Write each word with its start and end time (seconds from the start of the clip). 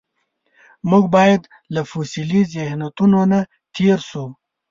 موږ 0.89 1.03
باید 1.15 1.41
له 1.73 1.81
فوسیلي 1.89 2.41
ذهنیتونو 2.53 3.19
تېر 3.75 3.99
شو. 4.09 4.25